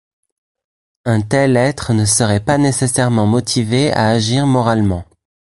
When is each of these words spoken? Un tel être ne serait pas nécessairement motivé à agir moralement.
Un 1.05 1.21
tel 1.21 1.55
être 1.55 1.93
ne 1.93 2.05
serait 2.05 2.43
pas 2.43 2.57
nécessairement 2.57 3.27
motivé 3.27 3.91
à 3.93 4.07
agir 4.07 4.47
moralement. 4.47 5.05